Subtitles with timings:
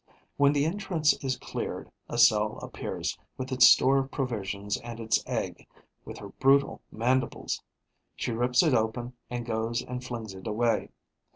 [0.35, 5.23] When the entrance is cleared, a cell appears, with its store of provisions and its
[5.27, 5.67] egg,
[6.05, 7.61] with her brutal mandibles;
[8.15, 10.89] she rips it open and goes and flings it away.